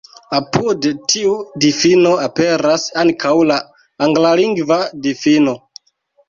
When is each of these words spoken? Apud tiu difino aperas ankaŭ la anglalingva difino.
Apud 0.35 0.85
tiu 1.11 1.33
difino 1.65 2.13
aperas 2.21 2.87
ankaŭ 3.03 3.35
la 3.51 3.59
anglalingva 4.07 4.79
difino. 5.05 5.55